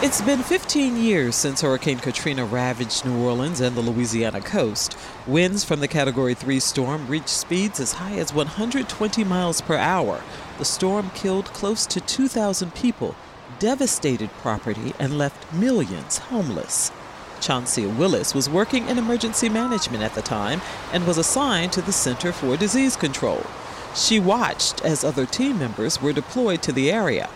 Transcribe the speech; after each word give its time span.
It's 0.00 0.22
been 0.22 0.44
15 0.44 0.96
years 0.96 1.34
since 1.34 1.60
Hurricane 1.60 1.98
Katrina 1.98 2.44
ravaged 2.44 3.04
New 3.04 3.20
Orleans 3.20 3.60
and 3.60 3.74
the 3.74 3.80
Louisiana 3.80 4.40
coast. 4.40 4.96
Winds 5.26 5.64
from 5.64 5.80
the 5.80 5.88
Category 5.88 6.34
3 6.34 6.60
storm 6.60 7.08
reached 7.08 7.28
speeds 7.28 7.80
as 7.80 7.94
high 7.94 8.14
as 8.14 8.32
120 8.32 9.24
miles 9.24 9.60
per 9.60 9.74
hour. 9.74 10.22
The 10.58 10.64
storm 10.64 11.10
killed 11.16 11.46
close 11.46 11.84
to 11.86 12.00
2,000 12.00 12.76
people, 12.76 13.16
devastated 13.58 14.30
property, 14.34 14.94
and 15.00 15.18
left 15.18 15.52
millions 15.52 16.18
homeless. 16.18 16.92
Chauncia 17.40 17.88
Willis 17.88 18.36
was 18.36 18.48
working 18.48 18.86
in 18.86 18.98
emergency 18.98 19.48
management 19.48 20.04
at 20.04 20.14
the 20.14 20.22
time 20.22 20.60
and 20.92 21.08
was 21.08 21.18
assigned 21.18 21.72
to 21.72 21.82
the 21.82 21.92
Center 21.92 22.30
for 22.30 22.56
Disease 22.56 22.94
Control. 22.94 23.44
She 23.96 24.20
watched 24.20 24.80
as 24.84 25.02
other 25.02 25.26
team 25.26 25.58
members 25.58 26.00
were 26.00 26.12
deployed 26.12 26.62
to 26.62 26.72
the 26.72 26.92
area 26.92 27.28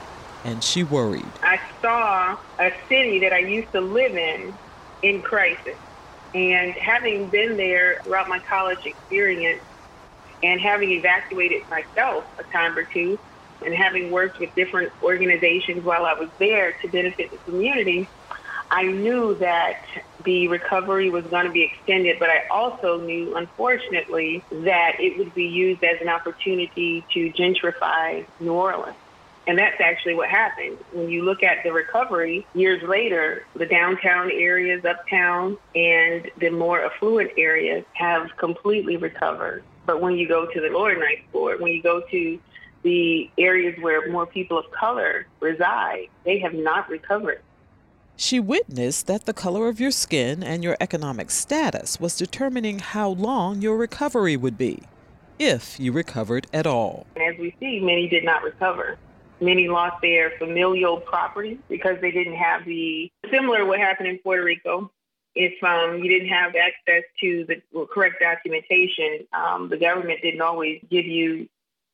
and 0.44 0.62
she 0.62 0.82
worried. 0.82 1.38
I 1.42 1.58
saw 1.80 2.36
a 2.58 2.70
city 2.88 3.20
that 3.20 3.32
I 3.32 3.38
used 3.38 3.72
to 3.72 3.80
live 3.80 4.12
in 4.12 4.58
in 5.02 5.22
crisis. 5.22 5.78
And 6.34 6.74
having 6.80 7.28
been 7.30 7.56
there 7.56 8.00
throughout 8.04 8.28
my 8.28 8.40
college 8.48 8.78
experience 8.84 9.60
and 10.42 10.60
having 10.60 10.90
evacuated 10.90 11.62
myself 11.68 12.24
a 12.38 12.44
time 12.56 12.76
or 12.76 12.84
two 12.92 13.18
and 13.60 13.74
having 13.74 14.10
worked 14.10 14.40
with 14.40 14.50
different 14.56 14.92
organizations 15.02 15.84
while 15.84 16.04
I 16.04 16.14
was 16.14 16.30
there 16.38 16.74
to 16.82 16.88
benefit 16.88 17.30
the 17.30 17.38
community, 17.38 18.10
I 18.70 18.84
knew 18.84 19.36
that 19.40 19.74
the 20.24 20.48
recovery 20.48 21.10
was 21.10 21.24
going 21.24 21.44
to 21.44 21.52
be 21.52 21.62
extended, 21.62 22.16
but 22.18 22.30
I 22.30 22.40
also 22.50 23.00
knew, 23.00 23.36
unfortunately, 23.36 24.46
that 24.50 24.92
it 24.98 25.18
would 25.18 25.34
be 25.34 25.44
used 25.44 25.84
as 25.84 26.00
an 26.00 26.08
opportunity 26.08 27.06
to 27.12 27.30
gentrify 27.38 28.26
New 28.40 28.54
Orleans. 28.54 28.96
And 29.46 29.58
that's 29.58 29.80
actually 29.80 30.14
what 30.14 30.28
happened. 30.28 30.78
When 30.92 31.08
you 31.08 31.24
look 31.24 31.42
at 31.42 31.64
the 31.64 31.72
recovery 31.72 32.46
years 32.54 32.82
later, 32.88 33.44
the 33.54 33.66
downtown 33.66 34.30
areas, 34.30 34.84
uptown, 34.84 35.58
and 35.74 36.30
the 36.38 36.50
more 36.50 36.84
affluent 36.84 37.32
areas 37.36 37.84
have 37.94 38.28
completely 38.36 38.96
recovered. 38.96 39.64
But 39.84 40.00
when 40.00 40.16
you 40.16 40.28
go 40.28 40.46
to 40.46 40.60
the 40.60 40.68
lower 40.68 40.94
ninth 40.94 41.22
ward, 41.32 41.60
when 41.60 41.72
you 41.72 41.82
go 41.82 42.02
to 42.10 42.38
the 42.84 43.30
areas 43.36 43.76
where 43.80 44.10
more 44.10 44.26
people 44.26 44.58
of 44.58 44.70
color 44.70 45.26
reside, 45.40 46.06
they 46.24 46.38
have 46.38 46.54
not 46.54 46.88
recovered. 46.88 47.42
She 48.16 48.38
witnessed 48.38 49.06
that 49.08 49.24
the 49.24 49.32
color 49.32 49.68
of 49.68 49.80
your 49.80 49.90
skin 49.90 50.44
and 50.44 50.62
your 50.62 50.76
economic 50.80 51.30
status 51.30 51.98
was 51.98 52.16
determining 52.16 52.78
how 52.78 53.08
long 53.08 53.60
your 53.60 53.76
recovery 53.76 54.36
would 54.36 54.56
be, 54.56 54.82
if 55.38 55.80
you 55.80 55.90
recovered 55.90 56.46
at 56.52 56.66
all. 56.66 57.06
As 57.16 57.36
we 57.38 57.56
see, 57.58 57.80
many 57.80 58.08
did 58.08 58.24
not 58.24 58.44
recover. 58.44 58.98
Many 59.42 59.68
lost 59.68 60.00
their 60.00 60.32
familial 60.38 61.00
property 61.00 61.58
because 61.68 61.96
they 62.00 62.12
didn't 62.12 62.36
have 62.36 62.64
the 62.64 63.10
similar 63.30 63.66
what 63.66 63.80
happened 63.80 64.08
in 64.08 64.18
Puerto 64.18 64.44
Rico. 64.44 64.90
If 65.34 65.62
um, 65.64 66.02
you 66.02 66.08
didn't 66.08 66.28
have 66.28 66.54
access 66.54 67.02
to 67.20 67.46
the 67.46 67.86
correct 67.92 68.16
documentation, 68.20 69.26
um, 69.32 69.68
the 69.68 69.76
government 69.76 70.20
didn't 70.22 70.42
always 70.42 70.80
give 70.90 71.06
you 71.06 71.48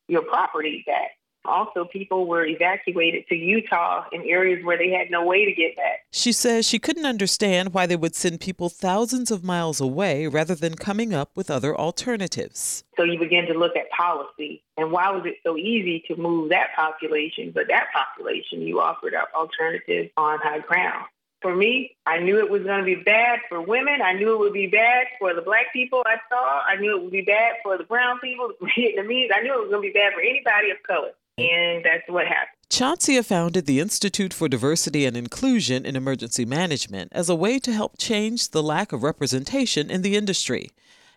your 0.08 0.22
property 0.22 0.84
back. 0.86 1.17
Also, 1.48 1.84
people 1.84 2.26
were 2.26 2.44
evacuated 2.44 3.26
to 3.28 3.34
Utah 3.34 4.04
in 4.12 4.22
areas 4.22 4.64
where 4.64 4.76
they 4.76 4.90
had 4.90 5.10
no 5.10 5.24
way 5.24 5.44
to 5.46 5.52
get 5.52 5.74
back. 5.76 6.04
She 6.12 6.30
says 6.32 6.66
she 6.66 6.78
couldn't 6.78 7.06
understand 7.06 7.72
why 7.72 7.86
they 7.86 7.96
would 7.96 8.14
send 8.14 8.40
people 8.40 8.68
thousands 8.68 9.30
of 9.30 9.42
miles 9.42 9.80
away 9.80 10.26
rather 10.26 10.54
than 10.54 10.74
coming 10.74 11.14
up 11.14 11.30
with 11.34 11.50
other 11.50 11.76
alternatives. 11.76 12.84
So 12.96 13.04
you 13.04 13.18
begin 13.18 13.46
to 13.46 13.54
look 13.54 13.76
at 13.76 13.90
policy 13.90 14.62
and 14.76 14.92
why 14.92 15.10
was 15.10 15.24
it 15.24 15.36
so 15.42 15.56
easy 15.56 16.04
to 16.08 16.16
move 16.16 16.50
that 16.50 16.68
population, 16.76 17.50
but 17.54 17.68
that 17.68 17.86
population 17.92 18.62
you 18.62 18.80
offered 18.80 19.14
up 19.14 19.28
alternatives 19.34 20.10
on 20.16 20.38
high 20.40 20.60
ground. 20.60 21.06
For 21.40 21.54
me, 21.54 21.96
I 22.04 22.18
knew 22.18 22.38
it 22.38 22.50
was 22.50 22.64
going 22.64 22.80
to 22.80 22.84
be 22.84 22.96
bad 22.96 23.40
for 23.48 23.60
women. 23.60 24.02
I 24.02 24.12
knew 24.14 24.34
it 24.34 24.38
would 24.38 24.52
be 24.52 24.66
bad 24.66 25.06
for 25.20 25.34
the 25.34 25.42
black 25.42 25.72
people 25.72 26.02
I 26.04 26.16
saw. 26.28 26.62
I 26.66 26.76
knew 26.76 26.96
it 26.96 27.02
would 27.02 27.12
be 27.12 27.22
bad 27.22 27.54
for 27.62 27.78
the 27.78 27.84
brown 27.84 28.18
people, 28.18 28.50
the 28.60 28.66
Vietnamese. 28.66 29.28
I 29.32 29.42
knew 29.42 29.54
it 29.54 29.60
was 29.60 29.70
going 29.70 29.82
to 29.82 29.88
be 29.88 29.92
bad 29.92 30.14
for 30.14 30.20
anybody 30.20 30.70
of 30.70 30.82
color. 30.84 31.12
And 31.38 31.84
that's 31.84 32.08
what 32.08 32.26
happened. 32.26 32.58
Chauncia 32.70 33.22
founded 33.22 33.66
the 33.66 33.80
Institute 33.80 34.34
for 34.34 34.48
Diversity 34.48 35.06
and 35.06 35.16
Inclusion 35.16 35.86
in 35.86 35.96
Emergency 35.96 36.44
Management 36.44 37.10
as 37.12 37.28
a 37.28 37.34
way 37.34 37.58
to 37.60 37.72
help 37.72 37.96
change 37.96 38.50
the 38.50 38.62
lack 38.62 38.92
of 38.92 39.02
representation 39.02 39.90
in 39.90 40.02
the 40.02 40.16
industry. 40.16 40.70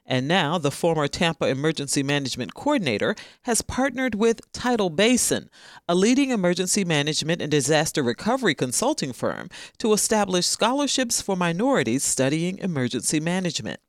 And 0.06 0.28
now 0.28 0.58
the 0.58 0.72
former 0.72 1.08
Tampa 1.08 1.48
Emergency 1.48 2.04
Management 2.04 2.54
Coordinator 2.54 3.16
has 3.44 3.62
partnered 3.62 4.16
with 4.16 4.42
Tidal 4.52 4.90
Basin, 4.90 5.50
a 5.88 5.96
leading 5.96 6.30
emergency 6.30 6.86
management 6.86 7.42
and 7.42 7.52
disaster 7.52 8.02
recovery 8.02 8.56
consulting 8.56 9.14
firm, 9.14 9.50
to 9.80 9.94
establish 9.94 10.46
scholarships 10.46 11.22
for 11.22 11.36
minorities 11.36 12.04
studying 12.04 12.58
emergency 12.60 13.20
management. 13.20 13.80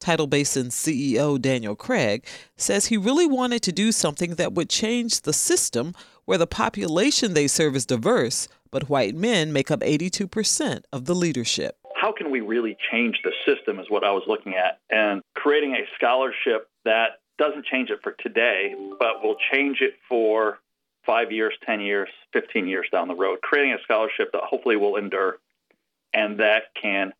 Tidal 0.00 0.26
Basin 0.26 0.68
CEO 0.68 1.40
Daniel 1.40 1.76
Craig 1.76 2.24
says 2.56 2.86
he 2.86 2.96
really 2.96 3.26
wanted 3.26 3.62
to 3.62 3.72
do 3.72 3.92
something 3.92 4.34
that 4.36 4.52
would 4.52 4.70
change 4.70 5.22
the 5.22 5.32
system 5.32 5.94
where 6.24 6.38
the 6.38 6.46
population 6.46 7.34
they 7.34 7.46
serve 7.46 7.74
is 7.74 7.86
diverse, 7.86 8.48
but 8.70 8.88
white 8.88 9.14
men 9.14 9.52
make 9.52 9.70
up 9.70 9.80
82% 9.80 10.82
of 10.92 11.06
the 11.06 11.14
leadership. 11.14 11.76
How 11.94 12.12
can 12.12 12.30
we 12.30 12.40
really 12.40 12.76
change 12.92 13.20
the 13.24 13.32
system 13.44 13.78
is 13.80 13.86
what 13.88 14.04
I 14.04 14.12
was 14.12 14.22
looking 14.26 14.54
at. 14.54 14.80
And 14.90 15.22
creating 15.34 15.74
a 15.74 15.86
scholarship 15.96 16.68
that 16.84 17.20
doesn't 17.38 17.64
change 17.66 17.90
it 17.90 18.00
for 18.02 18.12
today, 18.20 18.74
but 18.98 19.22
will 19.22 19.36
change 19.52 19.78
it 19.80 19.94
for 20.08 20.58
five 21.06 21.32
years, 21.32 21.54
10 21.64 21.80
years, 21.80 22.08
15 22.32 22.68
years 22.68 22.86
down 22.92 23.08
the 23.08 23.14
road. 23.14 23.40
Creating 23.42 23.72
a 23.72 23.82
scholarship 23.82 24.30
that 24.32 24.42
hopefully 24.44 24.76
will 24.76 24.96
endure 24.96 25.38
and 26.12 26.40
that 26.40 26.64
can 26.80 27.12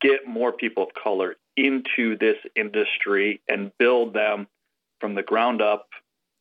get 0.00 0.26
more 0.26 0.52
people 0.52 0.84
of 0.84 0.90
color 0.94 1.36
into 1.66 2.16
this 2.16 2.36
industry 2.54 3.40
and 3.48 3.72
build 3.78 4.14
them 4.14 4.46
from 5.00 5.14
the 5.14 5.22
ground 5.22 5.60
up 5.60 5.88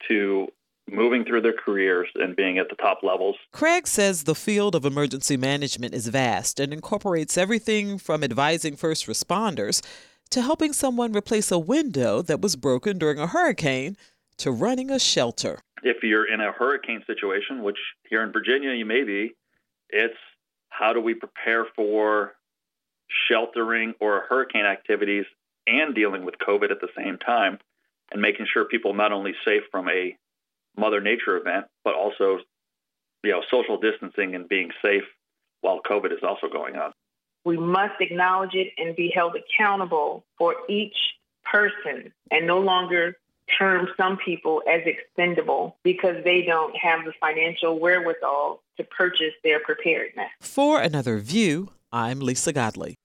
to 0.07 0.47
moving 0.89 1.25
through 1.25 1.41
their 1.41 1.53
careers 1.53 2.07
and 2.15 2.35
being 2.35 2.57
at 2.57 2.69
the 2.69 2.75
top 2.75 2.99
levels. 3.03 3.35
Craig 3.51 3.87
says 3.87 4.23
the 4.23 4.35
field 4.35 4.73
of 4.73 4.85
emergency 4.85 5.35
management 5.35 5.93
is 5.93 6.07
vast 6.07 6.59
and 6.59 6.71
incorporates 6.71 7.37
everything 7.37 7.97
from 7.97 8.23
advising 8.23 8.75
first 8.75 9.05
responders 9.05 9.81
to 10.29 10.41
helping 10.41 10.73
someone 10.73 11.13
replace 11.13 11.51
a 11.51 11.59
window 11.59 12.21
that 12.21 12.41
was 12.41 12.55
broken 12.55 12.97
during 12.97 13.19
a 13.19 13.27
hurricane 13.27 13.97
to 14.37 14.51
running 14.51 14.89
a 14.89 14.99
shelter. 14.99 15.59
If 15.83 16.03
you're 16.03 16.31
in 16.31 16.41
a 16.41 16.51
hurricane 16.51 17.03
situation, 17.05 17.63
which 17.63 17.77
here 18.09 18.23
in 18.23 18.31
Virginia 18.31 18.71
you 18.71 18.85
may 18.85 19.03
be, 19.03 19.35
it's 19.89 20.17
how 20.69 20.93
do 20.93 21.01
we 21.01 21.13
prepare 21.13 21.65
for 21.75 22.33
sheltering 23.29 23.93
or 23.99 24.25
hurricane 24.29 24.65
activities 24.65 25.25
and 25.65 25.95
dealing 25.95 26.25
with 26.25 26.35
COVID 26.37 26.71
at 26.71 26.81
the 26.81 26.89
same 26.95 27.17
time 27.17 27.59
and 28.11 28.21
making 28.21 28.47
sure 28.51 28.65
people 28.65 28.93
not 28.93 29.11
only 29.11 29.33
safe 29.45 29.63
from 29.71 29.89
a 29.89 30.17
mother 30.77 31.01
nature 31.01 31.37
event, 31.37 31.65
but 31.83 31.93
also 31.95 32.39
you 33.23 33.31
know 33.31 33.41
social 33.49 33.79
distancing 33.79 34.35
and 34.35 34.47
being 34.47 34.71
safe 34.81 35.03
while 35.61 35.81
COVID 35.81 36.11
is 36.11 36.23
also 36.23 36.47
going 36.47 36.75
on. 36.75 36.91
We 37.45 37.57
must 37.57 37.99
acknowledge 37.99 38.53
it 38.53 38.73
and 38.77 38.95
be 38.95 39.11
held 39.13 39.35
accountable 39.35 40.25
for 40.37 40.55
each 40.69 40.95
person 41.49 42.11
and 42.29 42.45
no 42.45 42.59
longer 42.59 43.15
term 43.57 43.87
some 43.95 44.17
people 44.17 44.61
as 44.69 44.81
expendable 44.85 45.77
because 45.83 46.23
they 46.23 46.41
don't 46.41 46.75
have 46.75 47.05
the 47.05 47.13
financial 47.19 47.79
wherewithal 47.79 48.61
to 48.75 48.83
purchase 48.83 49.33
their 49.43 49.59
preparedness. 49.61 50.27
For 50.41 50.81
another 50.81 51.19
view, 51.19 51.69
I'm 51.97 52.19
Lisa 52.19 52.53
Godley. 52.53 52.99